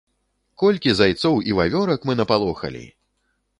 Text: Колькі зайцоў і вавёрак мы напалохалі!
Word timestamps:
Колькі 0.63 0.95
зайцоў 0.99 1.35
і 1.51 1.55
вавёрак 1.59 1.99
мы 2.11 2.19
напалохалі! 2.21 2.85